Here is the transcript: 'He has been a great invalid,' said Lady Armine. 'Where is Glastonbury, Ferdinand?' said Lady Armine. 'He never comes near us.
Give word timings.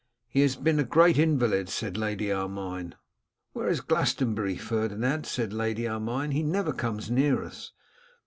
'He 0.27 0.39
has 0.41 0.55
been 0.55 0.79
a 0.79 0.83
great 0.83 1.19
invalid,' 1.19 1.69
said 1.69 1.95
Lady 1.95 2.31
Armine. 2.31 2.95
'Where 3.53 3.69
is 3.69 3.81
Glastonbury, 3.81 4.55
Ferdinand?' 4.57 5.27
said 5.27 5.53
Lady 5.53 5.87
Armine. 5.87 6.31
'He 6.31 6.41
never 6.41 6.73
comes 6.73 7.11
near 7.11 7.43
us. 7.43 7.71